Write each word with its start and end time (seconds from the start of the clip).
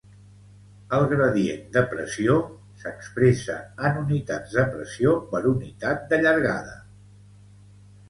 El 0.99 1.03
gradient 1.11 1.61
de 1.75 1.83
pressió 1.91 2.39
s'expressa 2.81 3.59
en 3.91 4.01
unitats 4.07 4.59
de 4.59 4.67
pressió 4.75 5.17
per 5.33 5.45
unitat 5.55 6.07
de 6.15 6.23
llargada. 6.27 6.79